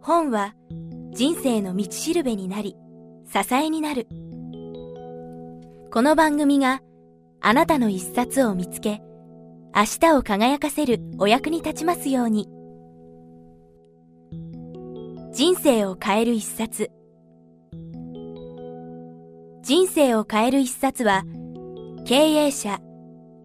[0.00, 0.54] 本は
[1.12, 2.74] 人生の道しるべになり
[3.30, 4.08] 支えになる。
[5.92, 6.80] この番組が
[7.42, 9.02] あなたの一冊を見つけ
[9.76, 12.48] 明日を輝かせるお役に立ちますように。
[15.34, 16.90] 人生を変える一冊。
[19.60, 21.24] 人生を変える一冊は
[22.06, 22.80] 経営者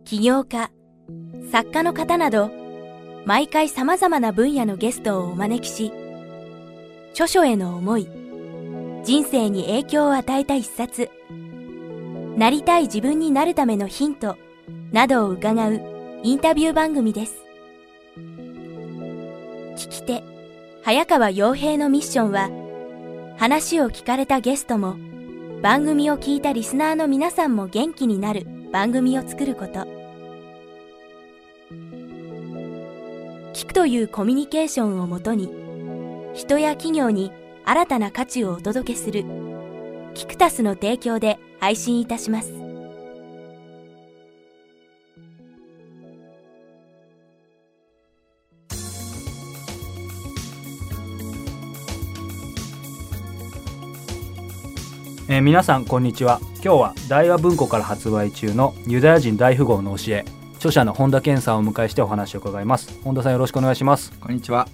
[0.05, 0.71] 起業家
[1.51, 2.62] 作家の方など
[3.25, 5.91] 毎回様々な分野のゲストをお招きし
[7.11, 8.07] 著書への思い
[9.03, 11.09] 人生に影響を与えた一冊
[12.37, 14.37] なりたい自分になるためのヒント
[14.91, 15.81] などを伺う
[16.23, 17.35] インタビュー番組です。
[19.75, 20.23] 聞き手
[20.83, 22.49] 早川洋平のミッションは
[23.37, 24.95] 話を聞かれたゲストも
[25.61, 29.87] 番組を聞いたリスナーの皆さんも元気になる番組を作ること。
[33.53, 35.47] 聞くというコミュニケーションをもとに
[36.33, 37.31] 人や企業に
[37.65, 39.23] 新たな価値をお届けする
[40.15, 42.51] キクタスの提供で配信いたします。
[55.29, 56.39] えー皆さんこんにちは。
[56.55, 60.42] 今日は大和文庫から発売中のユダヤ人大富豪の教え。
[60.63, 62.97] 著者の本田健さんをお迎えしてお話を伺います。
[63.03, 64.69] 本田さんよろしくお願いします、こんにちは。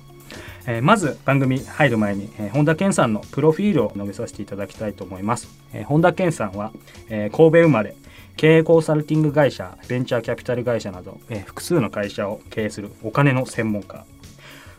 [0.67, 6.71] えーまず番組入る前に、えー本田健さんのプロフィールを述べさせていただきたいと思います、えー本田健さんは、
[7.09, 7.95] えー神戸生まれ
[8.37, 14.05] 経営コンサルティング会社ベンチャーキャピタル会社など、えー複数の会社を経営するお金の専門家。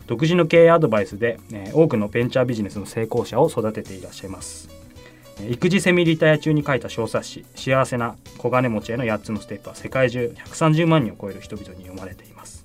[0.07, 4.69] 独自の経営アドバイスで、えー多くのベンチャービジネスの成功者を育てていらっしゃいます。
[5.49, 12.61] 育児セミリタイア中に書いた小冊子「幸せな小金持ちへの8つのステップ」は世界中130万人を超える人々に読まれています。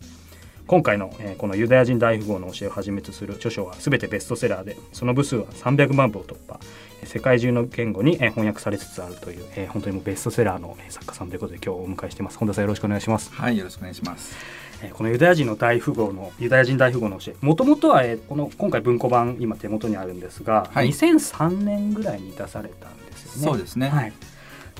[0.66, 6.58] 今回の、えーこのユダヤ人大富豪の教えをはじめとする著書は全てベストセラーでその部数は300万部を突破。
[7.04, 12.38] 世界中の言語に、えー翻訳されつつあるという、えー本当にもうベストセラーのえ作家さんということで今日お迎えしています。
[12.38, 13.32] 本田さんよろしくお願いします。
[13.32, 14.34] はい、よろしくお願いします。
[14.82, 17.36] えーこのユダヤ人の大富豪のユダヤ人大富豪の教え。
[17.40, 20.88] もともとは、えーこの今回文庫版今手元にあるんですが、はい。
[20.88, 23.48] 2003年ぐらいに出されたんですよね。
[23.48, 23.88] そうですね。
[23.88, 24.12] はい、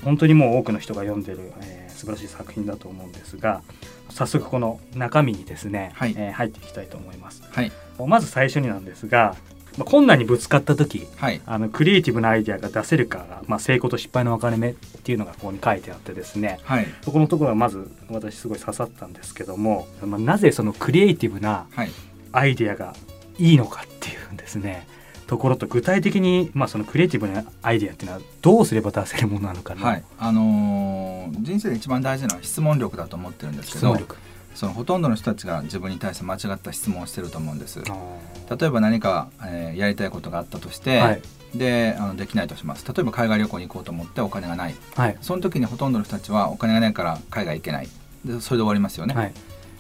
[0.05, 3.63] 本当にもう多くの人が読んでる、えー素晴らしい作品だと思うんですが
[4.11, 6.15] 早速この中身にですね、はい。
[6.17, 7.43] えー入っていきたいと思います。
[7.51, 7.73] はい、
[8.07, 9.35] まず最初になんですが、
[9.77, 16.59] まあ、困難にぶつかった時はい、あのクリエイティブなアイデアが出せるかが、まあ、成功と失敗の分かれ目っていうのがここに書いてあってですね。
[16.65, 21.91] はい、そこのところはまず私すごい刺さったんですけども、まあ、なぜそのクリエイティブなはい、
[22.33, 22.95] アイデアが
[23.39, 24.87] いいのかっていうんですね。
[25.27, 33.99] ところと具体的に、まあ、そのクリエイティブなアイデアっていうのはどうすれば出せるものなのかな、はい、あのー人生で一番大事なのは質問力だと思ってるんですけど質問。
[33.99, 34.17] 力
[34.57, 37.83] そのほとんどの人たちが自分に対して間違った質問をしてると思うんです。
[37.89, 41.23] あ例えば何か、えーやりたいことがあったとして、はい
[41.55, 42.85] であのできないとします。
[42.87, 44.75] 例えば海外旅行に行こうと思ってお金がない。
[44.75, 47.89] ーはいその時にほとんどの人たちはお金がないから海外行けない。
[48.25, 49.15] でそれで終わりますよね。
[49.15, 49.33] はい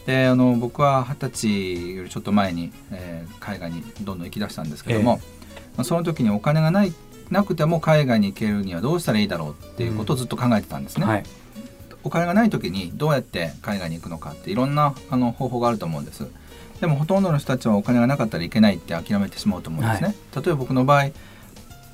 [0.07, 5.17] であの僕は二十歳よりちょっと前に、えー海外にどんどん行き出したんですけども、
[5.77, 6.93] まあ、その時にお金がない
[7.31, 11.07] なくても海外に行けるにはどうしたらいいだろうっていうことをずっと考えてたんですね。
[11.07, 11.25] はい
[12.06, 16.27] お金がない時にどうやって海外に行くのかっていろんなあの方法があると思うんです。
[16.81, 20.15] でもほとんどの人たちはお金がなかったらいけないって諦めてしまうと思うんですね。
[20.34, 21.12] 例えば僕の場合い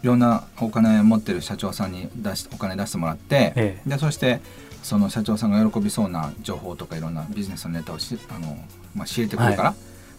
[0.02, 4.40] ろんなお金を持ってる社長さんに出しお金出してもらって、えでそして
[4.82, 8.58] その社長さんが喜びそうな情報とかいろんなビジネスのネタをしあの、
[8.94, 9.74] まあ、仕入れてくるから、は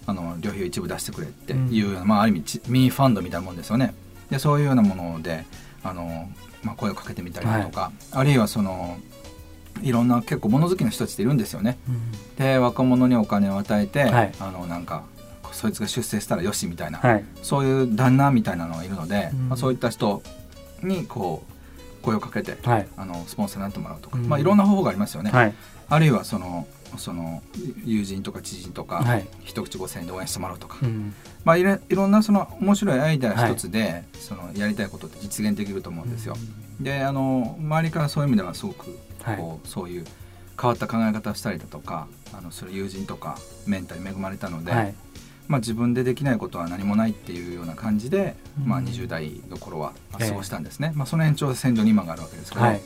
[0.06, 3.94] あの旅費を一部出してくれっていうような、まあ、ある意味ちミニファンドみたいなもんですよね。
[4.30, 5.46] でそういうようなもので
[5.84, 6.30] あの、
[6.64, 8.98] まあ、声をかけてみたりだとか、あるいはその
[9.82, 11.78] いろんな結構物好きな人たちっているんですよね。
[12.38, 14.32] で若者にお金を与えて、はい。
[14.40, 15.04] あのなんか
[15.52, 17.26] そいつが出世したらよしみたいな、はい。
[17.42, 19.50] そういう旦那みたいなのがいるので、うん。
[19.50, 20.22] まあ、そういった人
[20.82, 21.44] にこ
[22.02, 22.88] う声をかけてはい。
[22.98, 24.28] あのスポンサーになってもらうとか、うん。
[24.28, 25.54] まあ、いろんな方法がありますよね、はい。
[25.90, 26.68] あるいはその
[26.98, 27.42] その
[27.84, 29.28] 友人とか知人とか、はい。
[29.44, 31.14] 一口5,000円で応援してもらうとか、うん。
[31.44, 36.36] まあ、いろいろんなその面白いアイデア一つで、そのやりたいことって実現できると思うんですよ。
[36.80, 39.38] であの周りからそういう意味ではすごくはい。
[39.38, 40.06] こう、そういう
[40.60, 44.94] 変わった考え方をしたりだとかあのそれ友人とかメンターに恵まれたので、はい。
[45.48, 48.68] まあ、自分でできないことは何もないっていうような感じで、うん。
[48.68, 52.82] まあ、20代の頃は過ごしたんですね、まあ、その延長線上に今があるわけですけど、はい。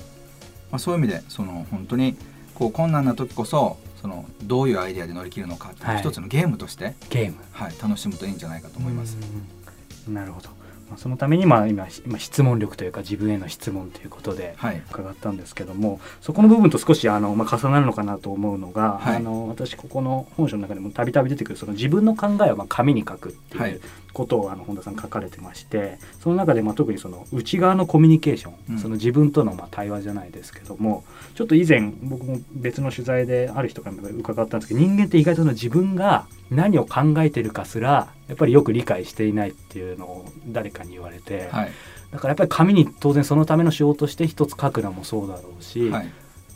[0.71, 2.17] まあ、そういう意味でその本当に
[2.55, 5.99] こう困難な時こそそのどういうアイデアで乗り切るのかっていうはい。
[5.99, 7.37] 一つのゲームとして、ゲーム。
[7.51, 9.17] はい楽しむといいんじゃないかと思います。
[9.21, 10.49] うんなるほど。
[10.49, 10.56] まあ、
[10.95, 14.81] そのためにまあ今今質問力というか自分への質問ということではい。
[14.89, 19.15] 伺ったんですけども、そこの部分と少しあの、まあ、重なるのかなと思うのが、はい。
[19.17, 23.71] あの私ここの本書の中でもたびたび出てくるその自分の考えをまあ紙に書くってはい。
[23.71, 23.81] いう
[24.13, 28.79] ことをあの本田さん書かれてましてその中でまあ特にその内側のコミュニケーション、うん。
[28.79, 31.03] その自分とのまあ対話じゃないですけども
[31.35, 41.71] ちょっと以前僕も別の取材である人から伺ったんですけど人間って意外とその自分が何を考えてるかすらやっぱりよく理解していないっていうのを誰かに言われて、はい。
[42.11, 46.11] だからやっぱり紙に当然そのための仕事として一つ書くのもそうだろうし、はい。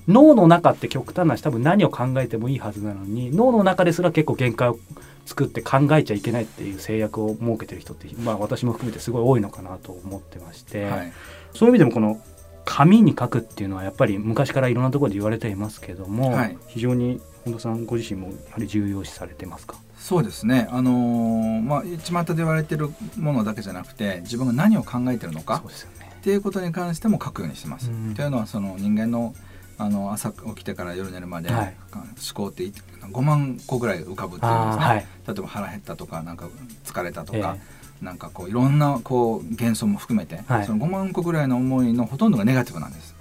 [0.07, 4.79] 脳の中って極端な話多分何を考えてもいいはずなのに脳の中ですら結構限界を
[5.25, 11.13] 作って考えちゃいけないっていう制約を設けてる人って、まあ、私も含めてすごい多いのかなと思ってまして、はい。
[11.53, 12.19] そういう意味でもこの
[12.65, 16.57] 紙に書くっていうのはやっぱり昔からいろんなところで言われていますけども、はい。
[16.67, 19.75] 非常に本田さんご自身もやはり重要視されてますか？
[19.97, 20.67] そうですね。
[20.71, 25.63] あのーまあ一番で言われてるものだけじゃなくて自分が何を考えてるのか
[25.99, 26.11] ね。
[26.19, 27.89] っていうことに関しても書くようにしてます。
[27.89, 28.13] うん。
[28.13, 29.33] というのはその人間の
[29.77, 31.75] あの朝起きてから夜寝るまで、はい。
[31.93, 35.05] 思考って5万個ぐらい浮かぶっていうんですね、はい。
[35.27, 36.47] 例えば腹減ったとかなんか
[36.83, 37.57] 疲れたとえか、
[38.01, 40.65] なんかこういろんなこう幻想も含めて、はい。
[40.65, 43.15] その5万個ぐらいの思いのほとんどがネガティブなんです。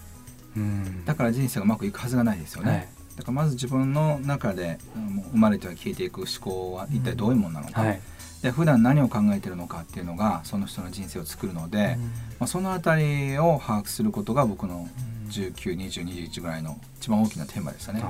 [0.57, 1.05] うん。
[1.07, 4.79] だから人生がうまくいくはずがないですよね、はいだからまず自分の中で
[5.33, 8.01] 生まれては消えていく思考は一体どういうものなのか、はい。
[8.43, 11.99] で普段何を考えてるのかっていうのがその人の人生を作るので、
[12.39, 14.89] まあ、そのあたりを把握することが僕の
[15.29, 18.03] 192021ぐらいの一番大きなテーマでしたね。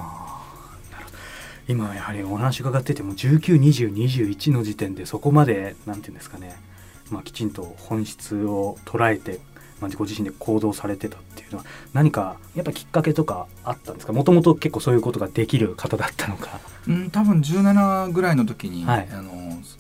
[1.69, 6.57] 今はやはりお話伺ってても192021の時点でそこまでなんていうんですかね、
[7.11, 9.41] まあ、きちんと本質を捉えて、
[9.81, 14.13] まあ、ご自身で行動されてたっていうのは何かやっぱきっかけとかあったんですか？
[14.13, 16.61] もともと結構そういうことができる方だったのか。
[16.89, 19.09] うん、多分17ぐらいの時に、はい。
[19.13, 19.31] あの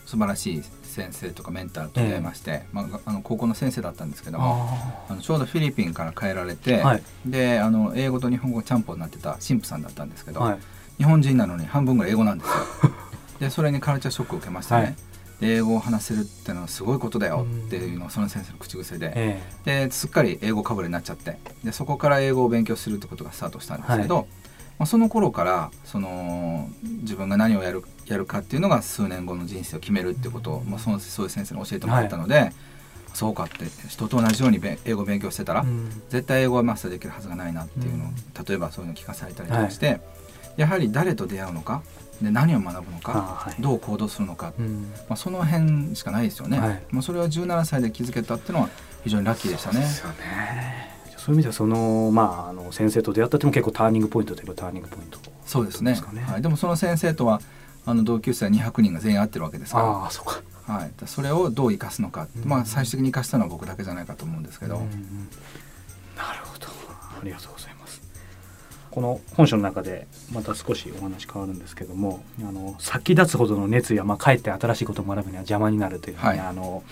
[0.07, 4.69] 素晴らしい先生とかメンターと出会いまして、まあ、あの高校の先生だったんですけども
[5.09, 7.03] あのちょうどフィリピンから帰られて、はい。
[7.25, 10.59] であの英語と日本語ちゃんぽんになってた神父さんだったんですけど、はい。
[10.99, 12.55] 日本人なのに半分ぐらい英語なんですよ。
[13.41, 14.97] でそれにカルチャーショックを受けましたね、
[15.43, 21.39] 英語を話せるってのはすごいことだよっていうのがその先生の口癖で、えですっかり英語かぶれになっちゃって。
[21.65, 24.27] でそこから英語を勉強するってことがスタートしたんですけど、
[24.79, 32.53] まあ、その頃からその自分が何をやるやるかっていうのが数年後の人生を決めるっていうことを、まあ、そのそういう先生に教えてもらったので、
[33.15, 35.91] そうかって人と同じようにべ英語を勉強してたら、えうん。
[36.09, 38.09] 絶対英語はマスターできるはずがないなっていうのを、
[38.47, 40.01] 例えばそういうのを聞かされたりとかして、
[40.57, 41.83] やはり誰と出会うのか
[42.23, 43.63] で何を学ぶのかはい。
[43.63, 44.93] どう行動するのか、うん。
[45.09, 46.83] まあ、その辺しかないですよね、はい。
[46.91, 48.69] まあ、それを17歳で気づけたっていうのは
[49.05, 49.75] 非常にラッキーでしたね。
[49.75, 50.91] そうですよね。
[51.17, 55.95] そういう意味ではその,、まあ、あの先生と出会ったっても結構ターニングポイントといえばターニングポイントそうですね。
[56.27, 57.41] はい、でもその先生とは
[57.85, 60.43] あの同級生200人が全員会ってるわけですかああそうか。
[60.69, 62.49] ら、はい、それをどう生かすのか、うん。
[62.49, 64.89] まあ、最終的に生かしたのは僕だけじゃないかと思うんですけど、うんうん。
[66.17, 66.67] なるほど。
[66.69, 67.80] ありがとうございます
[68.91, 76.41] この本書の中でまた少しお話変わるんですけどもあの先立つほどの熱意は、まあ、かえって新しいことを学ぶには邪魔になるというふうに、はい。
[76.41, 76.83] あの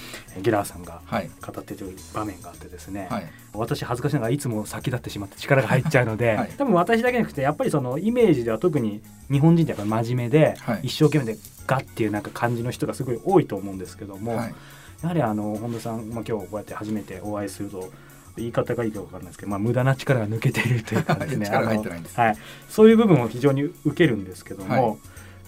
[0.41, 1.31] ゲラーさんがはい。
[1.41, 3.27] 語っている場面があってですね、はい。
[3.53, 6.50] 私恥ずかしながらいつも先立ってしまって力が入っちゃうので、 はい。
[6.56, 10.81] 多分私だけじゃなくてやっぱりそのイメージでは特に日本人ってやっぱり真面目で、はい。
[10.85, 14.55] 一生懸命でガッっていうなんか感じの人がすごい多いと思うんですけども、はい。
[15.03, 17.91] やはりあの本田さん、まあ、今日こうやって初めてお会いすると
[18.38, 21.37] 言い方がいいか分かんないですけど、まあ、無駄な力が抜けているというか です。
[21.37, 22.37] ねすはい、
[22.69, 24.96] そういう部分を非常に受けるんですけども、はい。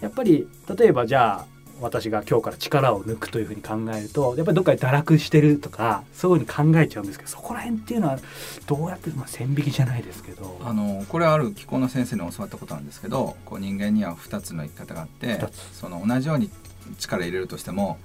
[0.03, 0.49] やっぱり
[0.79, 8.19] 例えばじゃあ私が今日から力を抜くというふうに考えるとやっぱりどっかで堕落してるとかそういうふうに考えちゃうんですけどそこら辺っていうのは
[8.67, 10.61] どうやって、まあ、線引きじゃないですけど。
[10.63, 15.41] あのこれはある気候の先生に教わったことなんですけどこう人間には2つの生き方があって
[15.73, 16.51] その同じように
[16.99, 17.99] 力入れるとしても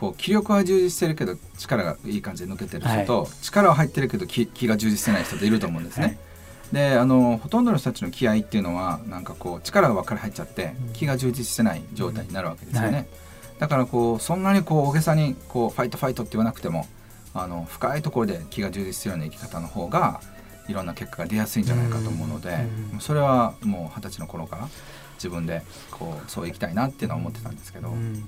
[0.00, 6.06] こう気力は充実してるけど力がいい感じで抜けてる人と、力は入ってるけど気気が充実してない人っていると思うんですね。
[6.06, 6.18] はい。
[6.72, 10.92] であのほとんどの人たちの気合っていうのはなんかこう力がばっかり入っちゃってうん。
[10.94, 12.96] 気が充実してない状態になるわけですよね。
[12.96, 13.06] はい。
[13.58, 16.86] だからこうそんなにこう大げさにこうファイトファイトって言わなくても
[17.34, 20.22] あの深いところで気が充実してるような生き方の方が
[20.66, 22.64] いろんな結果が出やすいんじゃないかと思うので、
[22.94, 23.00] うん。
[23.00, 24.68] それはもう二十歳の頃から
[25.16, 28.24] 自分でこうそう生きたいなっていうのは思ってたんですけど、うん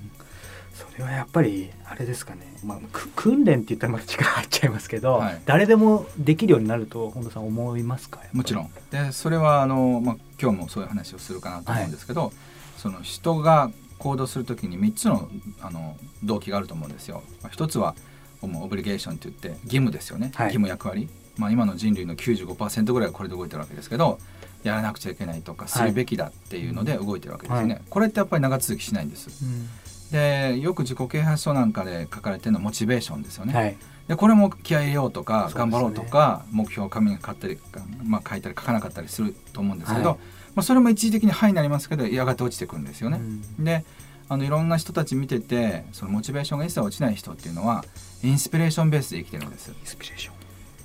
[0.74, 5.42] それはやっぱりあれですかね、まあ、く訓練って言ったらまた力入っちゃいますけど、はい。
[5.44, 8.20] 誰でもできるようになると本田さん思いますか？
[8.32, 8.70] もちろん。
[8.90, 12.32] でそれはあの、まあ、今日もそういう話をするかなと思うんですけど、
[12.78, 15.28] その人が行動するときに3つの
[15.60, 17.22] あの動機があると思うんですよ。
[17.42, 17.94] まあ一つは
[18.42, 20.46] オブリゲーションって言って義務ですよね、はい。
[20.46, 24.18] 義務役割、まあ、今の人類の95%ぐらいはこれで動いてるわけですけど
[24.64, 27.82] やらなくちゃいけないとかするべきだっていうので動いてるわけですよね、はい。
[27.88, 29.44] これってやっぱり長続きしないんです。
[29.44, 29.68] うん
[30.12, 33.54] でよく自己啓発書なんかで書かれてるのはモチベーションですよね。
[33.54, 33.76] はい。
[34.08, 37.58] でこれも気合い入れようとか、頑張ろうとか目標を紙に書ったり、
[38.04, 40.18] まあ、書いたり書かなかったりすると思うんですけど、はい。
[40.54, 43.18] まあ、それも一時的に「はい」になりますけどやがて落ちてくるんですよね。
[43.18, 43.64] うん。
[43.64, 43.84] で
[44.28, 47.84] あのいろんな人たち見ててそのモチベーションが一切落ちない人っていうのは
[48.22, 49.70] インスピレーションベースで生きてるんです。
[49.70, 50.34] インスピレーション。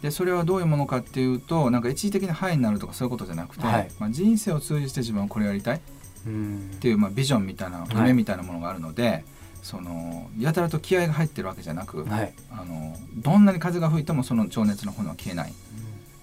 [0.01, 3.89] でそれはどういうものかっていうとなんか一時的に「はい」になるとかそういうことじゃなくて、はい。
[3.99, 5.81] まあ、人生を通じて自分はこれをやりたい
[6.27, 6.77] っうん。
[6.79, 7.89] ていう、まあ、ビジョンみたいなはい。
[7.95, 9.23] 夢みたいなものがあるので、
[9.63, 12.33] そのやたらと気合が入ってるわけじゃなく、はい。
[12.51, 15.53] あのどんなに風が吹いてもその情熱の炎は消えない。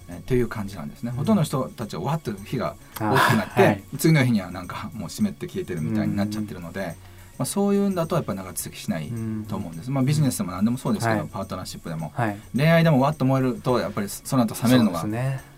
[0.08, 1.16] えっていう感じなんですね、うん。
[1.16, 3.82] ほとんどの人たちはわっと火が大きくなって、はい。
[3.98, 6.94] 次の日にはなんかもう湿って消えてるみたいになっちゃってるので、
[7.38, 9.44] まあ、そういうんだとやっぱり長続きしないうん。
[9.44, 11.28] と思うんです、まあ、ビジネスでも何でもそうですけど、はい。
[11.28, 12.12] パートナーシップでも。
[12.14, 12.38] はい。
[12.56, 15.04] 恋愛でもわっと燃えるとやっぱりその後冷めるのが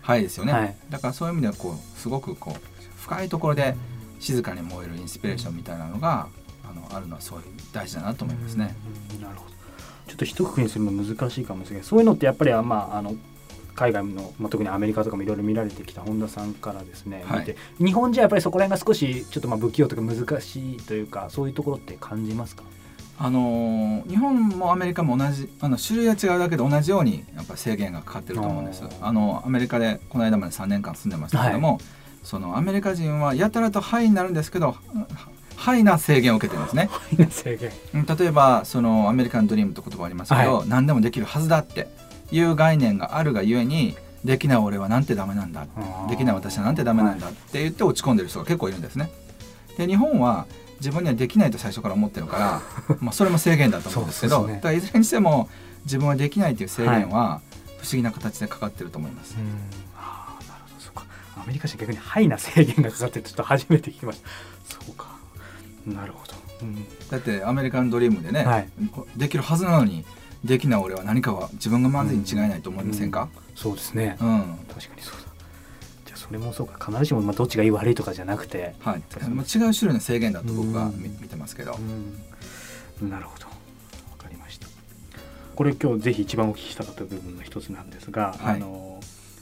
[0.01, 0.53] 早いですよね。
[0.53, 2.61] はいだからそういう意味ではこうすごくこう
[2.97, 3.75] 深いところで
[4.19, 6.27] 静かに燃えるインスピレーションみたいなのが
[6.69, 8.75] あのあるのはそういう大事だなと思いますね。
[9.13, 9.51] うんなるほど。
[10.07, 11.85] ちょっと一括りにするの難しいかもしれない。
[11.85, 13.15] そういうのってやっぱりまああの
[13.75, 17.39] 海外の、まあ、特にアメリカとかもいろいろ見られてきた本田さんからですね、はい。
[17.41, 22.63] 見て日本じゃやっぱりそこら辺が少しちょっとまあ不器用とか難しいというかそういうところって感じますか？
[23.19, 28.83] あのー日本もアメリカも同じあの種類は違うだけで同じようにやっぱ制限がかかってると思うんです。
[29.01, 31.79] あのアメリカでこの間まで3年間住んでましたけども、
[32.27, 34.75] そのアメリカ人はやたらと「はい」になるんですけど
[35.55, 36.89] 「はい」な制限を受けてるんですね
[37.29, 37.71] 制限。
[37.93, 41.87] うん例えばそのアメリカンドリームって言葉ありますけど、は何でもできるはずだって
[42.33, 45.67] いう概念があるがゆえにできない俺はなんてダメなんだ
[46.09, 49.09] できない私はなんてダメなんだって言って落ち込んでる人が結構いるんですね。
[49.77, 50.47] で日本は
[50.81, 54.59] 自分にはできないと最初から思ってるから まあそれも制限だと思うんですけどね。
[54.75, 55.47] いずれにしても
[55.85, 57.39] 自分はできないという制限は
[57.79, 59.37] 不思議な形でかかってると思います。
[59.37, 59.86] あ
[61.47, 64.29] メリカ人逆にハイな制限がかかってるちょっと初めて聞きました。
[64.65, 65.17] そうか。
[65.87, 66.85] なるほど、うん。
[67.09, 68.69] だってアメリカンドリームでね、はい。
[68.91, 70.05] こできるはずなのに
[70.43, 74.59] できない俺は何かは自分がまずいに違いないと思いませんか、そうですね、うん。
[74.67, 75.27] 確かにそうだ。
[76.05, 76.85] じゃあそれもそうか。
[76.85, 78.75] 必ずしもまあどっちがいい悪いとかじゃなくて。
[78.81, 79.03] はい。
[79.29, 81.01] まあ違う種類の制限だと僕はうん。
[81.01, 81.77] 見見てますけど、
[83.01, 83.09] うん。
[83.09, 83.45] なるほど。
[83.45, 83.51] わ
[84.17, 84.67] かりました。
[85.55, 88.55] これ今日ぜひ一番お聞きしたかった部分の一つなんですが、はい。
[88.55, 88.86] あの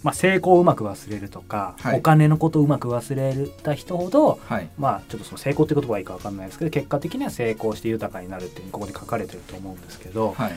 [0.06, 1.98] まあ、成功をうまく忘れるとか、はい。
[1.98, 4.70] お金のことをうまく忘れた人ほどはい。
[4.78, 10.52] まあちょっとその成功って言葉はいいかわかんないですけど結果的には成功して豊かになるっていうここに書かれてると思うんですけど、はい。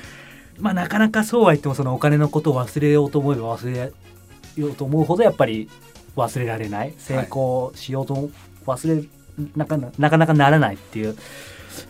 [0.59, 3.90] まあなかなかそうは言ってもそのお金のことを忘れようと思えば忘れ
[4.57, 5.71] ようと思うほどやっぱり
[6.14, 6.93] 忘れられない。
[6.99, 8.28] 成功しようと
[8.67, 9.09] 忘れ
[9.57, 11.17] なかななかなかならないっていう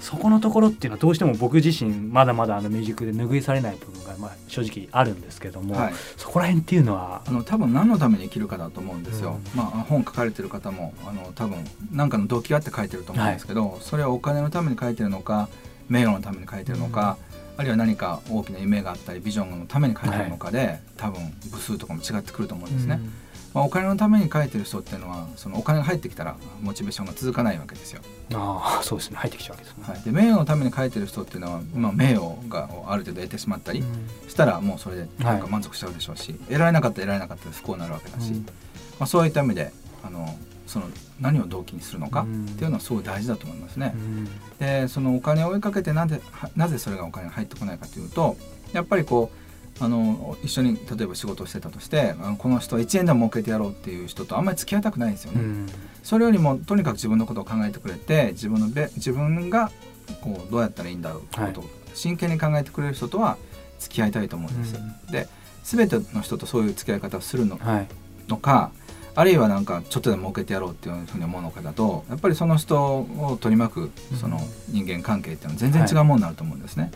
[0.01, 5.95] そこのところっていうのはどうしても僕自身まだまだあの未熟で拭いされない部分がまあ正直あるんですけども、はい。
[6.17, 15.49] そこら辺っていうのはあの多分何のために生きるかだと思うんですよ、うまあ本書かれてる方もあの多分何かの動機があって書いてると思うんですけど、それはお金のために書いてるのか
[15.89, 17.17] 名誉のために書いてるのか、
[17.57, 23.01] あるいは何か大きな夢があったりビジョンのために書いてるのかで、多分部数とかも違ってくると思うんですね、
[23.55, 28.03] まあ、お金のために書いてる人っていうのはそのお金が入ってきたらモチベーションが続かないわけですよ、
[28.35, 29.17] ああそうですね。
[29.17, 29.85] 入ってきちゃうわけですね。
[29.87, 33.83] はい、で名誉のために書いてる人っていうのは、まあ、名誉がある程度得てしまったり
[34.29, 38.39] したらもうそれでなんか満足しちゃうでしょうし、得られなかったら得られなかったで不幸になるわけだし、うん。
[38.41, 38.51] ま
[39.01, 40.37] あ、そういった意味であの
[40.67, 40.87] その
[41.19, 42.45] 何を動機にするのかうん。
[42.45, 43.95] っていうのはすごい大事だと思いますね。
[43.95, 43.99] う。
[43.99, 44.29] ん。
[44.59, 48.37] でそのお金を追いかけてなぜはなぜそれがお金が入ってこないかというと
[48.73, 49.38] やっぱりこう
[49.81, 55.41] あの一緒に例えば仕事をしてたとしてこの人は1円でも儲けてやろうっていう人とあんまり付き合いたくないんですよね。
[55.41, 55.67] うん
[56.03, 59.71] それよりもとにかく自分のことを考えてくれて自分のべ自分が
[60.23, 63.37] こうどうやったらいいんだろうってことを真剣に考えてくれる人とは
[63.79, 64.77] 付き合いたいと思うんです。
[65.09, 65.29] うで
[65.65, 67.87] 全ての人とそういう付き合い方をするのはい
[68.29, 68.71] のか
[69.15, 76.91] あるいはなんかちょっとでも儲けてやろうっていうふうに思うのかだとやっぱりその人を取り巻くその人間関係っていうのは全然違うものになると思うんですね。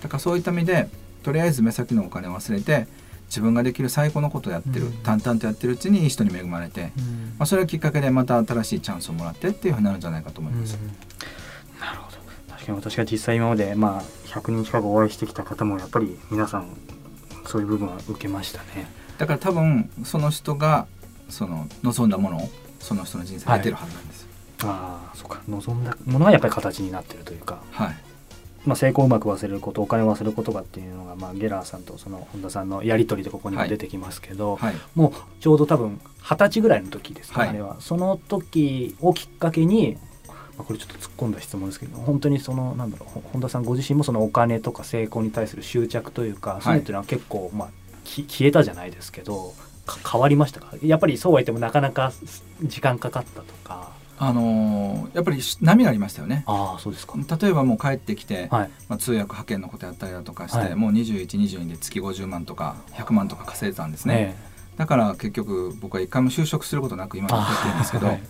[0.00, 0.88] だからそういった意味で
[1.22, 2.86] とりあえず目先のお金を忘れて
[3.28, 4.92] 自分ができる最高のことをやってる、うん。
[4.98, 6.92] 淡々とやってるうちにいい人に恵まれて、
[7.38, 10.78] まあ、それがきっかけでまた新しいチャンスをもらってっていうふうになるんじゃないかと思います。
[11.80, 12.18] なるほど。
[12.50, 16.76] 確かに私が実際今までまあ100人近くお会いしてきた方もやっぱり皆さん
[17.46, 18.88] そういう部分は受けましたね。
[19.18, 20.86] だから多分その人が
[21.28, 22.48] その望んだものを
[22.78, 24.26] その人の人生に得てるはずなんです。
[24.64, 25.40] ああそうか。
[25.48, 27.96] 望んだものがやっぱり形になってるというか、はい、
[28.68, 37.48] まあ、成功をうまく忘れることお金を忘れることがっていうのが、まあ、ゲラーさんとその本田さんのやり取りでここにも出てきますけど、はい、もうちょうど多分二十歳ぐらいの時ですか、はい。
[37.48, 37.76] あれは。
[37.80, 39.96] その時をきっかけに、
[40.28, 47.68] まあ、これちょっと突っ込んだ質問ですけど本当にそのなんだろうほ本田さんご自身もそのお金とか成功に対する執着というか、そういうのっていうのは結構、まあ、
[48.04, 49.54] き消えたじゃないですけど
[49.86, 50.74] か変わりましたか？
[50.82, 52.12] やっぱりそうは言ってもなかなか
[52.62, 53.96] 時間かかったとか。
[54.20, 56.44] あのーやっぱり波がありましたよね。
[56.46, 57.14] ああそうですか。
[57.40, 58.70] 例えばもう帰ってきて、はい。
[58.88, 60.74] まあ、通訳派遣のことやったりだとかして、はい。
[60.74, 68.22] もう2122で月50万とか100万とか稼いでたんですね、えだから結局僕は一回も就職することなく今やってるんですけど、あはい。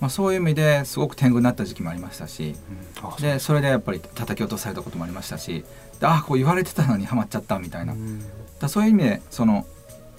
[0.00, 3.22] まあ、そういう意味ですごく天狗になった時期もありましたしえうん。
[3.22, 5.64] でそれでやっぱり叩き落とされたこともありましたし
[6.00, 8.22] でああこう言われてたのにハマっちゃったみたいな、うん。
[8.60, 9.64] らそういう意味でその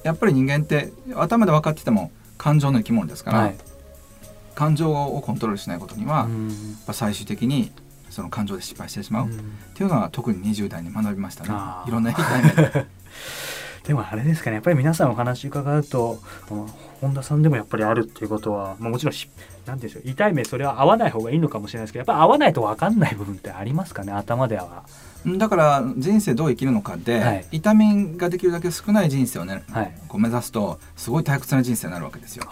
[0.04, 3.58] やっぱり人間って頭で分かってても感情の生き物ですから、はい
[4.58, 6.28] 感情をコントロールしないことには、
[6.92, 7.72] 最終的に
[8.10, 9.38] その感情で失敗してしまう、っうん。
[9.76, 11.50] ていうのは特に20代に学びましたね。
[11.88, 12.88] いろんな痛い目で
[13.84, 16.66] でもあれですかねやっぱり皆さんお話伺うとまあ
[17.00, 19.30] 本田さんでもやっぱりあるっていうことは、まあ、もちろんし
[19.66, 24.84] なんていうんでしょう痛い目それは合わない方がいいのかもしれないですけどやっぱり合わないと分かんない部分ってありますかね頭では。
[25.38, 27.46] だから人生どう生きるのかで、はい。
[27.52, 29.98] 痛みができるだけ少ない人生をね、はい。
[30.10, 32.44] こう目指すとすごい退屈な人生になるわけですよ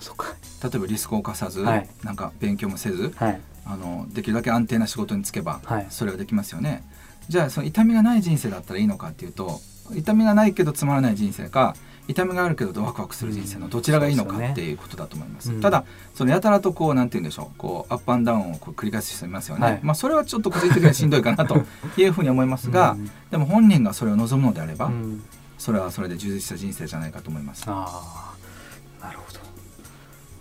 [0.00, 0.34] そっか。
[0.62, 1.88] 例えばリスクを冒さず、はい。
[2.02, 3.40] なんか勉強もせずはい。
[3.64, 5.86] あのできるだけ安定な仕事に就けば、はい。
[5.90, 6.84] それができますよね。
[7.28, 9.60] じゃあその痛みがない人生だったらいいのかっていうと
[9.92, 11.74] 痛みがないけどつまらない人生か
[12.06, 15.60] 痛みがあるけどワクワクする人生のどちらがいいのかっていうことだと思います、うん。
[15.60, 15.84] ただ
[16.14, 19.80] そのやたらとこうなんて言うんでしょうこうアップアンダウンをこう繰り返す人いますよね、はい。
[19.82, 21.64] まあそれはちょっと個人的にはしんどいかなと
[21.96, 23.10] いうふうに思いますが、うん。
[23.32, 25.24] でも本人がそれを望むのであれば、うん。
[25.58, 27.64] それはそれで充実した人生じゃないかと思います。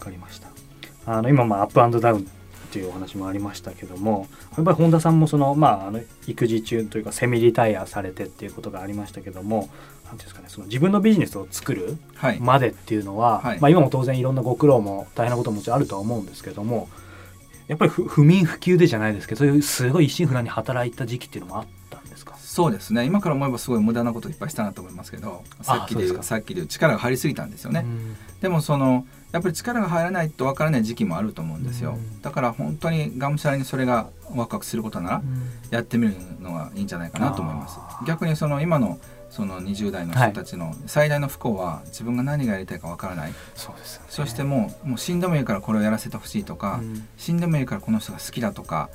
[0.06, 0.48] かりました。
[1.06, 2.24] あの今まあアップアンドダウンっ
[2.72, 9.70] ていうお話もありましたけどもやっぱり本田さんもそのまああの育児中というかセミリタイアされてっていうことがありましたけどもなんてい
[10.10, 13.60] うんですかねその自分のビジネスを作るはい、までっていうのは、はい。
[13.60, 16.90] まあ今も当然いろんなご苦労も大変なことももちろんあるとは思うんですけども
[17.68, 22.36] やっぱり不不眠不休でじゃないですけどそういうすごい一心不乱に働いた時期っていうのもあったんですか？
[22.38, 23.06] そうですね。
[23.06, 28.16] 今から思えばすごい無駄なこといっぱいしたなと思いますけどさっきでさっきで力が入りすぎたんですよね、うん。
[28.42, 32.22] でもそのやっぱり力が入らないとわからない時期もあると思うんですよ、うん。
[32.22, 35.22] だから本当にがむしゃらにそれがワクワクすることなら
[35.72, 37.76] やってみるのがいいんじゃないかなと思います。
[37.78, 38.08] あー。
[38.08, 38.98] 逆にその今の
[39.30, 44.08] その20代の人たちの最大の不幸は自分が何がやりたいかわからない、そうですよね。
[44.10, 47.06] そしてもうもう死んでもいいからこれをやらせてほしいとか、うん。
[47.18, 48.90] 死んでもいいからこの人が好きだとか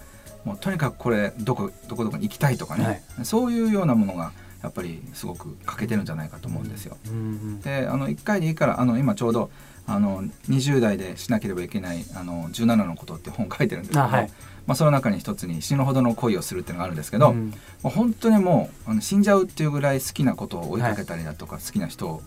[0.47, 3.03] もうとにかくこれどこどこどこに行きたいとかね、はい。
[3.25, 4.33] そういうようなものが
[4.63, 6.97] やっぱりすごく欠けてるんじゃないかと思うんですよ。
[7.09, 9.51] うんうんであの1回でいいからあの今ちょうど
[9.91, 14.31] あの20代でしなければいけないあの17のことって本書いてるんですけどあはい。
[14.67, 17.51] まあ、その中に一つに死ぬほどの恋をするっていうのがあるんですけど、うん。
[17.83, 22.23] もう本当にもうあの死んじゃうっていうぐらい好きなことを追いかけたりだとか、好きな人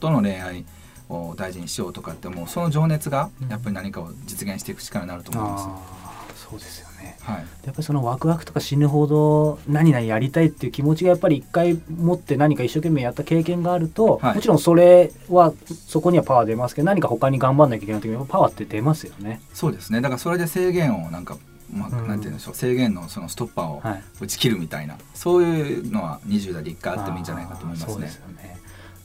[0.00, 0.66] との恋愛
[1.08, 5.64] を大事にしようとかってもうその情熱がやっぱり何かを実現していく力になると思います。
[5.66, 6.03] ああ
[6.50, 7.16] そうですよね。
[7.22, 14.34] はい、やっぱりそのワクワクとか死ぬほど何々やりたいっていう気持ちがやっぱり一回持って何か一生懸命やった経験があると、はい。
[14.36, 15.52] もちろんそれは
[15.88, 19.40] そこにはパワー出ますけど何か他に頑張んなきゃいけない時にはパワーって出ますよね。
[19.54, 20.00] そうですね。
[20.00, 21.38] だからそれで制限をなんか、
[21.72, 22.08] まあうん。
[22.08, 22.54] なんて言うんでしょう。
[22.54, 24.02] 制限のそのストッパーをはい。
[24.20, 27.86] 打ち切るみたいな、そういうのは20代で一回あってもいいんじゃないかと思いますね。
[27.86, 28.14] あーそうです。
[28.16, 28.58] よね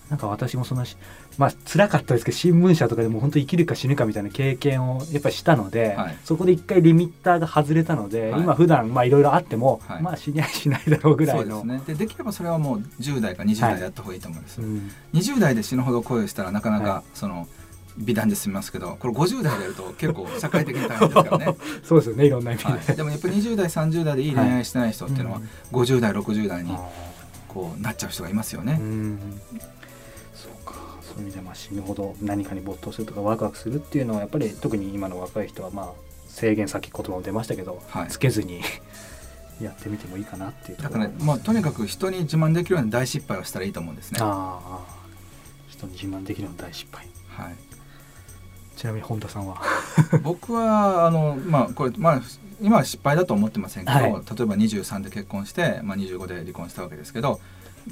[0.09, 0.97] なんか私もそのし
[1.37, 6.17] まあ辛かったですけど新聞社とかでも本当生きるか死ぬかみたいな経験をやっぱりしたので、はい。
[6.23, 8.41] そこで一回リミッターが外れたので、はい。
[8.41, 10.01] 今普段まあいろいろあっても、はい。
[10.01, 11.81] まあ死にゃいしないだろうぐらそいうのですね。
[11.85, 14.91] でできればそれはもう10代か20代でやった方がいいと思うんです、うん。
[15.13, 17.47] 20代で死ぬほど恋をしたらなかなはかその
[17.97, 22.71] 美談で済みますけどこれ50代でやると結構社会的に大変ですからね、 そうですよねいろんな意味で。
[22.71, 25.79] はい、でもやっぱり20代30代でいい恋愛してない人っていうのはうん。
[25.79, 26.79] 50代60代にあ
[27.49, 29.19] こうなっちゃう人がいますよね、ん
[30.43, 30.75] そうか。
[31.01, 35.91] そういう意味でまあ死ぬほど何かに没頭するとかワクワクするっていうのはやっぱり特に今の若い人はまあ
[36.27, 38.07] 制限先言葉も出ましたけど、はい。
[38.09, 38.61] つけずに
[39.61, 44.21] やってみてもいいかなっていうだから、まあ、とにかく人に自慢できるような大失敗をしたらいいと思うんですね。
[44.21, 44.99] はああ
[45.67, 47.05] 人に自慢できるのは大失敗。
[47.05, 47.09] い、
[48.77, 49.61] ちなみに本田さんは？
[50.23, 52.21] 僕はあの、まあ、これ、まあ、
[52.61, 54.11] 今は失敗だと思ってませんけど、はい。
[54.11, 57.39] 例えば23で結婚して、まあ、25で離婚したわけですけど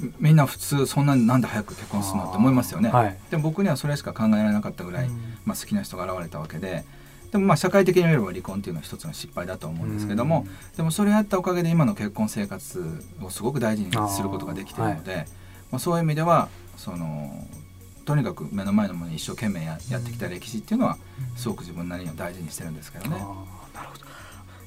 [0.00, 2.90] みみんな普通そんなになんで早く結婚するのって思いますよね。
[2.90, 5.12] はいでも僕にはそれしか考えられなかったぐらい、うん
[5.44, 6.84] まあ、好きな人が現れたわけで。
[7.30, 10.46] でもまあ社会的に見れば離婚っていうのは一つの失敗だと思うんですけども、
[10.78, 12.82] でもそれやったおかげで今の結婚生活
[13.20, 15.26] をすごく大事にすることができているので
[15.70, 17.46] まあ、そういう意味ではその
[18.04, 20.96] とにかく目の前のものに一生懸命ややってきた歴史っていうのは
[21.36, 23.16] すごく自分なりには大事にしてるんですけどね。
[23.20, 24.04] あーなるほど、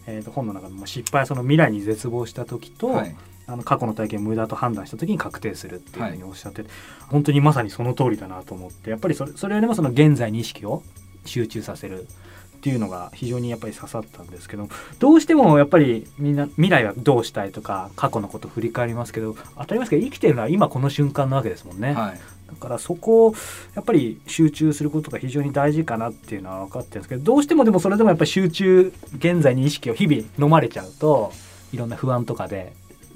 [0.06, 3.16] えー、と本の中でも失敗はその未来に絶望した時と、はい
[3.52, 6.70] あの過去の体験を無駄と判断した時に確定するっていうふうにおっしゃってて、
[7.10, 10.84] 本当にまさにその通りだなと思ってやっぱりそれそれよりもその現在に意識を
[11.26, 12.08] 集中させる
[12.62, 21.94] っていうのが非常にやっぱり刺さったんですけどどうしてもやっぱりみんな未来はどうしたいとか過去のこと振り返りますけど当たり前ですけど生きてるのは今この瞬間なわけですもんね。
[21.94, 22.20] はい
[22.52, 23.36] だからそこを
[23.76, 31.32] やっぱり集中することが非常に大事かなっていうのは分かってるんですけどどうしてもでもそれでもやっぱり集中現在に意識を日々飲まれちゃうと
[31.72, 32.74] いろんな不安とかで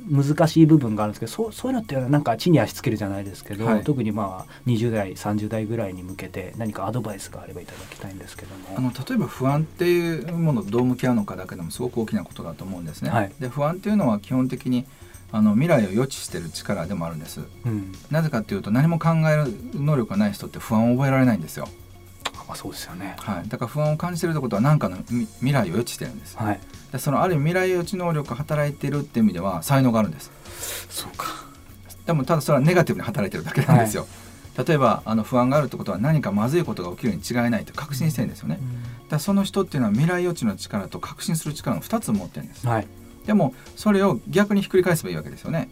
[0.09, 8.75] 難しい部分があるんですけどそうそういうのってなんか地に足つけるじゃないですけど、はい特にまあ20代30代ぐらいに向けて何かアドバイスがあればいただきたいんですけども。
[8.77, 13.09] あの例えば不安っていうものとどう向き合うのかだけでもすごく大きなことだと思うんですね。
[13.09, 14.85] はいで不安っていうのは基本的に
[15.31, 17.41] あの未来を予知してる力でもあるんです。
[17.65, 21.67] うんなぜかっていうと何も考える能力がない人って不安を覚えられないんですよ。
[22.45, 23.15] あまあ、そうですよね。
[23.19, 26.37] はい、だから不安を感じてるってことは何かのみ未来を予知してるんです。
[26.37, 26.59] はい、
[26.91, 30.31] でそのある意味未来予知能力が働いてるっていう意味では才能があるんです。
[30.89, 31.27] そうか。
[32.05, 34.07] でもただそれはネガティブに働いてるだけなんですよ。
[34.57, 38.55] 例えばあの不安があるってことは何かまずいことが起きるに違いないと確信してるんですよね。
[38.55, 42.65] だからその人っていうのは未来予知の力と確信する力の2つ持ってるんです。
[42.65, 42.87] はい。
[43.25, 45.69] でもそれを逆にひっくり返せばいいわけですよね。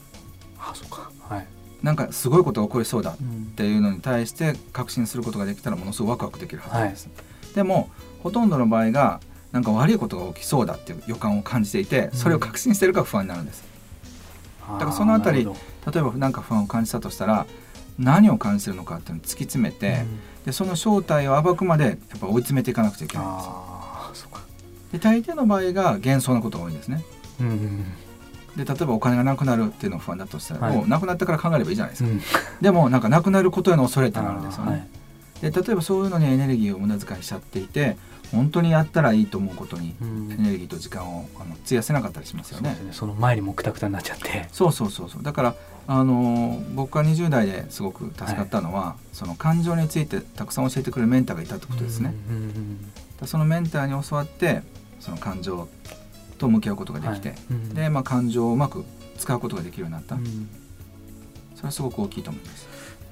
[0.59, 1.09] あ、そうか。
[1.29, 1.47] はい。
[1.84, 7.10] なんかすごいことが起こりそうだっうんていうのに対して確信することができたらものすごくワクワクできるはずです。
[7.54, 7.89] でも
[8.24, 9.19] ほとんどの場合が
[9.52, 13.63] なんか悪いことが起きそうだっていう予感を感じていてそれを確信してるから不安になるんです。
[14.62, 15.52] だからそのあたり例
[16.00, 17.46] えば何か不安を感じたとしたら
[18.00, 20.06] 何を感じてるのかっていうのを突き詰めて、
[20.46, 23.52] でその正体を暴くまでやっぱ追い詰めていかなくちゃいけないんですよ。
[23.56, 24.39] ああ、そうか。
[24.91, 27.04] で大抵の場合が幻想なことが多いんですね。
[27.39, 27.86] うんうん
[28.55, 32.09] で例えばお金がなくなるっていうのが不安だとしたら、はいもうなくなってから考えればいいじゃないですか。
[32.09, 32.21] うん。
[32.61, 34.71] でもなんかなくなることへの恐れってあるんですよね。
[34.71, 34.87] はい
[35.41, 37.97] で例えばそういうのにエネルギーを無駄遣いしちゃっていて
[38.31, 42.69] 本当にやったらいいと思うことにうんエネルギーと時間をあの費やせなかったりしますよね。
[42.69, 42.77] ね。
[42.93, 44.47] その前にもくたくたになっちゃって。
[44.53, 52.13] そうそうそうそうだからあのー僕が20代ですごく助かったのは、その感情についてたくさん教えてくれるメンターがいたってことですね。
[52.29, 52.93] うんうんうん
[53.27, 54.63] そのメンターに教わって
[54.99, 55.67] その感情
[56.43, 57.38] と向き合うことができて、はい。
[57.51, 57.69] うん。
[57.73, 58.86] で、まあ、感情をうまく
[59.17, 60.23] 使うことができるようになった、うん。
[61.56, 62.67] それはすごく大きいと思います。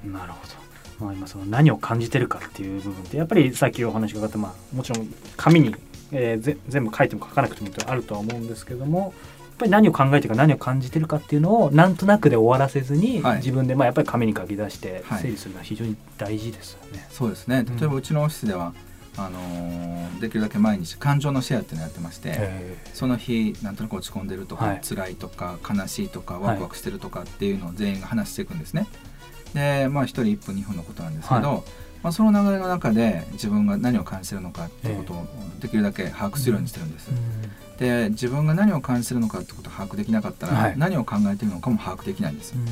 [0.05, 1.05] なるほど。
[1.05, 5.75] まあ、今その何を感じてるかっていう部分ってやっぱりさっきお話があった、まあ、もちろん紙に、
[6.11, 9.11] えーぜ全部書いても書かなくてもいいとあるとは思うんですけどもやっ
[9.57, 13.37] ぱり何を考えてるか何を感じてるかっていうのをなんとなくで終わらせずに、はい。
[13.37, 15.21] 自分でまあやっぱり紙に書き出してはい。
[15.21, 17.07] 整理するのは非常に大事ですよね。
[17.09, 17.65] そうですね。
[17.79, 18.73] 例えばうちのオフィスでは、
[19.17, 24.81] あのーできるだけ毎日感情のシェアっていうのをやってまして、えその日なんとなく落ち込んでるとか、はい。
[24.87, 28.87] 辛いとか悲しいとかワクワクしてるとかっていうのを全員が話していくんですね。
[29.53, 31.63] でまあ1人1分2分のことなんですけど、は
[32.03, 35.27] まあ、その流れの中で自分が何を感じてるのかっていうことを
[35.59, 37.09] できるだけ把握するようにしてるんです。
[37.79, 40.77] で自分が何を感じてるのかってことを把握できなかったら、はい。
[40.77, 42.53] 何を考えてるのかも把握できないんです。
[42.55, 42.59] う。
[42.59, 42.65] ん。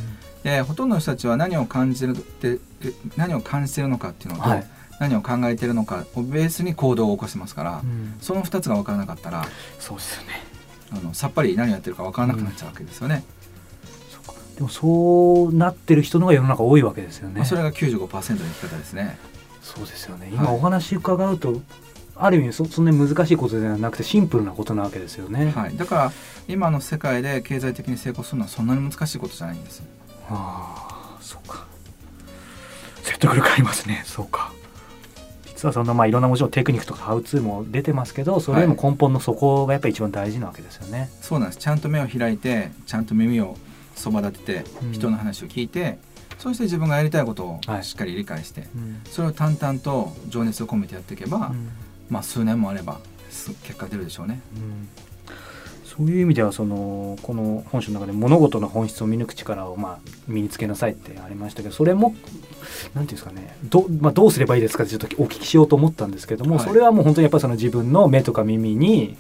[0.43, 4.67] でほとんどの人たちは何を感じるってえ何を感じてるのかっていうのと、はい
[4.99, 9.45] 何を考えてるのかをベースに行動を起こしてますから、うんその2つが分からなかったら
[9.79, 10.43] そうですよね。
[10.91, 13.23] あのさっぱり何をやってるか分からなくなっちゃうわけですよね。
[14.09, 17.35] そうかでもそうなってる人の方が世の中多いわけですよね。
[17.37, 19.17] まあ、それが95%の生き方ですね。
[19.61, 21.61] そうですよねはい今お話伺うと、
[22.15, 25.51] ある意味そそんなに難しいことではなくてシンプルなことなわけですよね。
[25.55, 26.11] はい、だから
[26.47, 29.83] 今の世界で経済的に成功するのはそんなに難しいことじゃないんです。
[30.29, 31.65] ああそうか
[33.03, 34.51] 説得力ありますねそうか
[35.59, 41.09] 実はそんなまあいろんなもちろんテクニックとかハウツーも出てますけどそれよりも根本のそこがやっぱり一番大事なわけですよね。
[41.19, 41.59] そうなんです。
[41.59, 43.57] ちゃんと目を開いてちゃんと耳を
[43.93, 44.91] そば立ててうん。
[44.93, 45.99] 人の話を聞いて、
[46.37, 47.83] そして自分がやりたいことをはい。
[47.83, 49.01] しっかり理解して、うん。
[49.03, 51.69] それを淡々と情熱を込めてやっていけば、うん。
[52.09, 54.39] まあ数年もあればす結果出るでしょうね。
[55.99, 62.21] うんそういう意味ではそのこの本書の中で物事の本質を見抜く力をまあ身につけなさいってありましたけどそれもなんてい
[63.01, 66.65] うんですかねど,、まあ、どうすればいいですかってちょっとお聞きしようと思ったんですけども、はい。
[66.65, 69.17] それはもう本当にやっぱりその自分の目とか耳に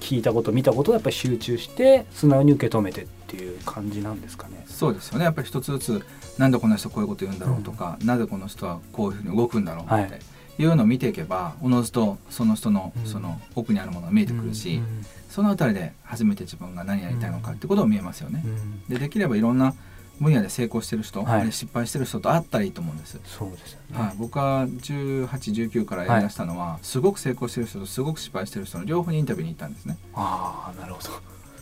[0.00, 4.64] 聞いたこと見たことをやっぱり集中して素直に受け止めてっていう感じなんですかね。
[4.66, 5.24] そうですよね。
[5.24, 6.02] やっぱり一つずつ
[6.38, 10.20] なんでこの人こういうこと言うんだろうとか、なぜこの人はこういうふうに動くんだろうって、はい
[10.58, 13.06] い、うのを見ていけばおのずとその人のうん。
[13.06, 15.04] その奥にあるものが見えてくるし、うん。
[15.28, 18.42] そのあたりで初めて自分が何やりたいのかってことを見えますよね。
[18.44, 18.48] う。
[18.48, 18.84] ん。
[18.88, 19.74] でできればいろんな
[20.20, 21.52] 分野で成功してる人、はい。
[21.52, 23.18] 失敗してる人と会ったらいいと思うんです。
[23.24, 23.98] そうですよね。
[23.98, 29.96] はい、僕は1819からやりだしたのは、すごく成功してる人とすごく失敗してる人の両方にインタビューに行ったんですね。
[30.14, 31.08] ああなるほど。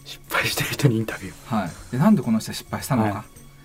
[0.05, 1.57] 失敗してる人にインタビュー。
[1.57, 3.25] はい、でなんでこの人は失敗したのか、はい。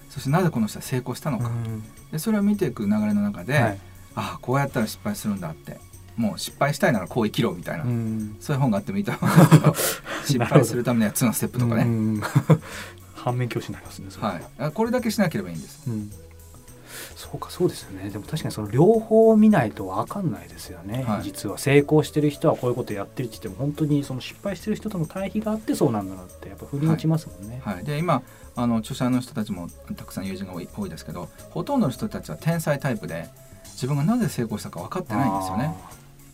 [0.10, 1.84] そしてなぜこの人は成功したのか、うん。
[2.12, 3.80] でそれを見ていく流れの中で、はい
[4.16, 5.78] ああこうやったら失敗するんだって。
[6.18, 8.38] もう失敗したいならこう生きろみたいな、うん。
[8.40, 9.76] そういう本があってもいいと思うんですけど。
[10.26, 12.22] 失敗するためには2のステップとかね、うん。
[13.14, 14.08] 反面教師になりますね。
[14.18, 14.36] は。
[14.36, 15.84] い、あこれだけしなければいいんです。
[15.88, 16.10] うん。
[17.16, 18.10] そうかそうですよね。
[18.10, 27.62] でも確かにその両方見ないと分かんないですよね、はい、実は成功してる人はこういうことやってるって言っても本当にその失敗してる人との対比があってそうなんだなってやっぱ振り落ちますもんね。
[27.64, 28.22] はい、はい、で今
[28.56, 33.30] あの著者の人たちもたくさん友人が多い多いですけどほとんどの人たちは天才タイプで
[33.76, 35.76] 自分がなぜ成功したか分かってないんですよね。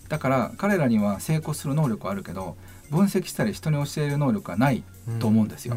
[0.08, 2.56] だから彼らには成功する能力はあるけど
[2.89, 4.84] 分析したり人に教える能力はない
[5.19, 5.75] と思うんですよ。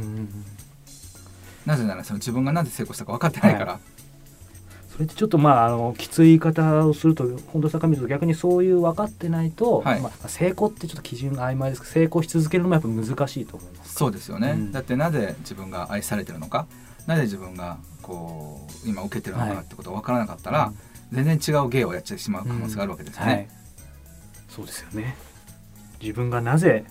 [1.64, 3.80] なぜならその自分がなぜ成功したか分かってないから、はい、
[4.92, 13.94] それってちょっとまああのきつい言い方をすると本田さんから見ると逆にそういう分かってないと、はい、まあ、成功ってちょっと基準が曖昧ですけど成功し続けるのもやっぱ難しいと思います。
[13.94, 16.66] そうですよね、うん、だってなぜ自分が愛されてるのか
[17.06, 23.48] なぜ自分がこう今受けてるのかってことが分からなかったら、はい、全然違う芸をやってしまう可能性があるわけですよね、
[24.48, 25.16] うん、そうですよね。
[26.00, 26.84] 自分がなぜ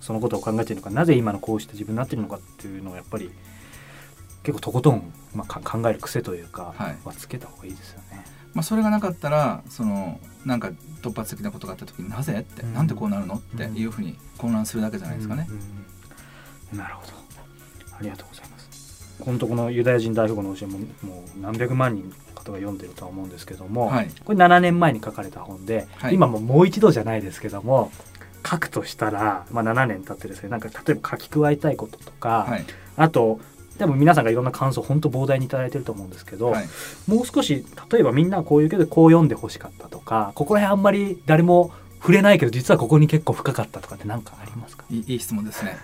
[0.00, 3.30] そのことを考えているのかなぜ今のこうして自分になっているのかっていうのをやっぱり
[4.42, 8.24] 結構とことん、まあ、考える癖というか、はい、はつけた方がいいですよね。
[8.52, 10.70] まあ、それがなかったらそのなんか
[11.02, 15.46] 突発的なことがあった時になぜって、うん、なんでこうなるのっていうふうに混乱するだけじゃないですかね。
[15.48, 15.58] うん。
[16.72, 17.12] うん、なるほど。
[17.96, 18.53] ありがとうございます。
[19.20, 27.90] このとこのユダヤ人大富豪の教えももう何百万人の方が読んでるとは思うんですけども、はい、これ7年前に書かれた本で、はい、今ももう一度じゃないですけども
[28.46, 32.64] 書くとしたら、まあ、7年経ってですねなんか例えば書き加えたいこととか、はい、
[32.96, 33.40] あと
[33.78, 36.66] 多分皆さんがいろんな感想本当膨大に頂いてると思うんですけど、はい、
[37.06, 44.84] もう少し例えばみんなこういうけどこう読んでほしかったとかここら辺あんまり誰も触れないけど実はここに結構深かったとかって何かありますか？
[44.90, 45.78] いい質問ですね。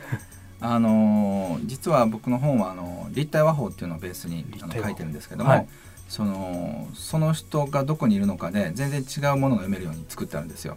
[0.61, 5.69] あの実は僕の本はあの立体和法っていうのをベースにあの書いてるんですけども、はい、
[6.09, 10.77] そのその人がどこにいるのかで全然違うものが読めるように作ってあるんですよ。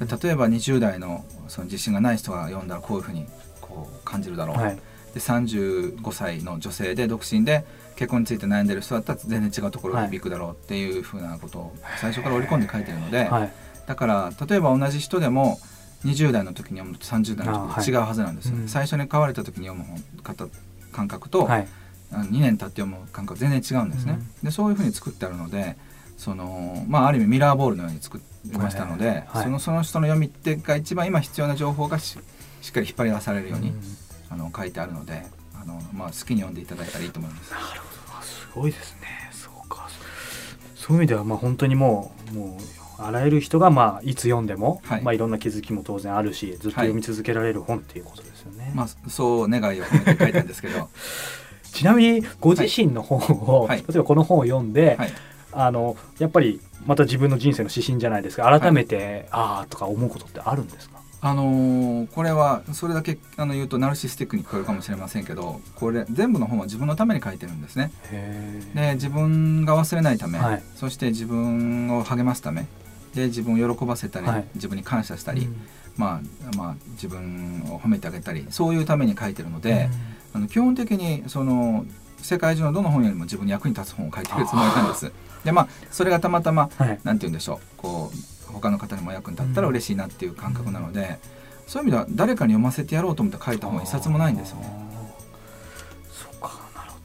[0.00, 3.26] で例えば20代のその自信がない人が読んだらこういうふうに
[3.60, 4.56] こう感じるだろう。
[4.56, 4.78] はい。
[5.14, 13.52] で35歳の女性で独身で結婚について悩んでる人だったら全然違うところが響くだろうっていうふうなことを最初から織り込んで書いてるので、はい、
[13.86, 15.60] だから例えば同じ人でも
[16.04, 19.84] 20代の時に読むと30代の時と違うはずなんですよ、はい、最初に買われた時に読む
[20.22, 20.46] 方
[20.92, 21.68] 感覚と、はい、
[22.12, 24.18] 2年経って読む感覚全然違うんですね。
[24.42, 25.76] でそういうふうに作ってあるので
[26.16, 33.72] そのまあ、ある意味ミラーボールのように作りましたので、はい、そのその人の読み手が一番今必要な情報がしっかり引っ張り出されるように
[34.30, 35.24] あの書いてあるので
[35.60, 37.50] あの、まあ、好きに読んでいただいたらいいと思います。
[37.50, 38.22] なるほど。
[38.22, 39.30] すごいですね。
[39.32, 39.88] そうか。
[40.76, 45.02] そういう意味ではまあ本当にもうもうあらゆる人がまあいつ読んでも、はい。
[45.02, 48.64] まあ、いろんな気づきも当然あるしずっと読み続けられる本っていうことですよね。
[48.64, 50.88] はい、まあ、そう願いを込めて書いたんですけど。
[51.74, 55.12] ちなみにご自身の本を、はい、例えばこの本を読んで、はい、
[55.50, 58.60] あのやっぱりまた自分の人生の指針じゃないですか。
[58.60, 60.94] 改めて、はい、ああとか思うことってあるんですか？
[61.20, 67.90] あのー、これはそれだけあの言うとナルシスティックに聞こえるかもしれませんけどこれ全部の本は自分のために書いてるんですね。
[68.74, 72.66] で自分が忘れないため、はい、そして自分を励ますため
[73.14, 75.56] で自分を喜ばせたり、はい、自分に感謝したり、うん、
[75.96, 76.20] ま
[76.52, 79.88] あまあ、自分を褒めてあげたりそういうために書いてるので、
[80.34, 81.86] うん、あの基本的にその
[82.18, 85.12] 世界中のどの本よりも自分に役に立つ本を書いてるつもりなんです。
[85.44, 87.58] でまあそれがたまたま、はい、なんて言うんでしょう。
[87.76, 91.08] こう他の方にも役に立ったら嬉しいなっていう感覚なので、うん、
[91.66, 94.72] そういう意味では誰かに読ませてやろうと思って書いた本一冊もないんですよね。
[96.10, 96.98] そうかなるほ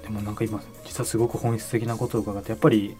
[0.00, 0.02] ど。
[0.02, 0.60] でもなんか今
[0.98, 2.96] 実はすごく本質的なことを伺ってやっぱり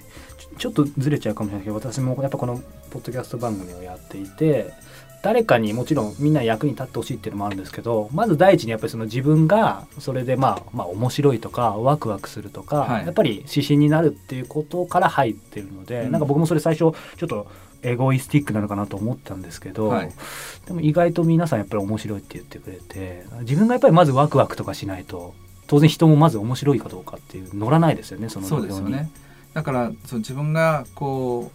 [0.57, 4.73] ちょっとずれちゃうかもしれないけど私もやっぱこのポッドキャスト番組をやっていて
[5.21, 17.49] 誰かにもちろんみんな役に立ってほしいっていうのもあるんですけどまず第一にやっぱりその自分がそれでまあまあ面白いとかワクワクするとか、はい、やっぱり指針になるっていうことから入ってるので、うん、なんか僕もそれ最初ちょっと
[17.83, 20.13] エゴイスティックなのかなと思ったんですけど、はい、
[20.67, 25.35] でも意外と皆さんやっぱり面白いって言ってくれて自分がやっぱりまずワクワクとかしないと
[25.69, 29.11] 当然人もまず面白いかどうかっていう乗らないですよねそのそうですよね。
[29.55, 31.53] だからそう自分がこ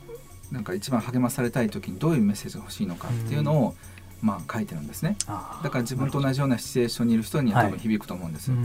[0.52, 3.76] うなんか一番励まされたい時にどういうメッセージが欲しいのかっていうのを、
[4.22, 5.18] まあ、書いてるんですね。
[5.28, 8.60] だから自分と同じようなシチュエーションにいる人には多分響くと思うんです、はい。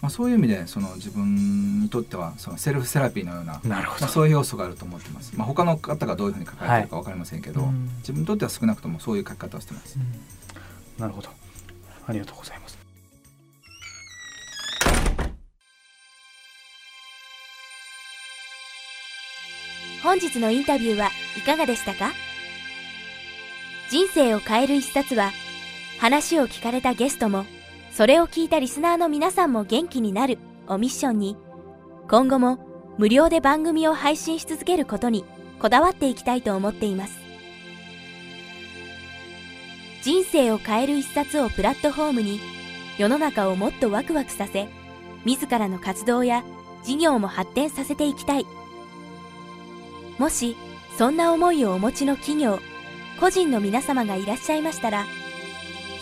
[0.00, 9.98] まあ、そういう意味でその自分にとってはそのセルフセラピーのようななまあ、そういう要素があると思ってます、まあ、他の方がどういうふうに書かれてるか分かりませんけど、はい、自分にとっては少なくともそういう書き方をしてます、
[10.98, 11.28] なるほど。
[12.06, 12.77] ありがとうございます
[20.08, 22.12] 本日のインタビューはいかがでしたか？
[23.90, 25.32] 人生を変える一冊は
[25.98, 27.44] 話を聞かれたゲストも
[27.92, 31.36] それを聞いたリスナーの皆さんも元気になるをミッションに、
[32.08, 32.58] 今後も
[32.96, 35.26] 無料で番組を配信し続けることに
[35.58, 37.18] こだわっていきたいと思っています。
[40.00, 42.40] 人生を変える一冊をプラットフォームに、
[42.96, 44.68] 世の中をもっとワクワクさせ、
[45.26, 46.44] 自らの活動や
[46.82, 48.46] 事業も発展させていきたい
[50.18, 50.56] もし、
[50.96, 52.58] そんな思いをお持ちの企業、
[53.20, 55.06] 個人の皆様がいらっしゃいましたら、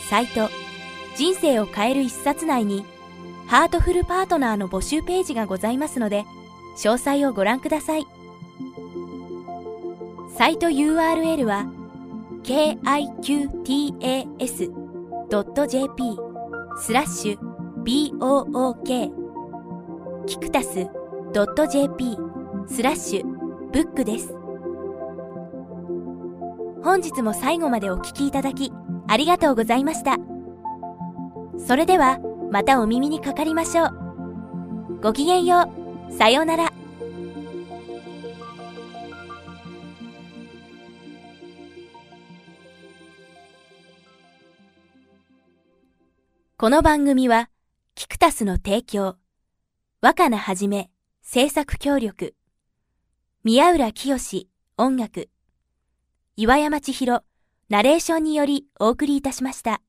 [0.08, 0.48] サイト、
[1.16, 2.84] 人生を変える一冊内に、
[3.46, 6.24] ハートフルパートナーの募集ページがございますので、
[6.76, 8.06] 詳細をご覧ください。
[10.36, 11.66] サイト URL は、
[12.42, 13.16] kiqtas.jp
[16.78, 17.38] スラッシュ
[17.84, 19.10] book
[20.26, 20.86] キクタス
[21.32, 22.16] .jp
[22.68, 23.35] スラッシュ
[23.76, 24.32] ブックです。
[26.82, 28.72] 本日も最後までお聞きいただき
[29.06, 30.16] ありがとうございました。
[31.58, 32.18] それでは
[32.50, 35.00] またお耳にかかりましょう。
[35.02, 35.70] ごきげんよ
[36.08, 36.12] う。
[36.14, 36.72] さようなら。
[46.56, 47.50] この番組は、
[47.94, 49.16] キクタスの提供、
[50.00, 50.88] 若菜はじめ、
[51.20, 52.34] 制作協力、
[53.48, 55.28] 宮浦清音楽、
[56.36, 57.22] 岩山千尋、
[57.68, 59.80] ナレーションによりお送りいたしました。